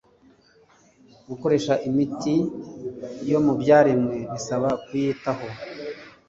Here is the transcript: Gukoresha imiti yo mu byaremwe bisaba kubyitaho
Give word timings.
Gukoresha 1.29 1.73
imiti 1.89 2.35
yo 3.31 3.39
mu 3.45 3.53
byaremwe 3.61 4.15
bisaba 4.31 4.67
kubyitaho 4.83 5.47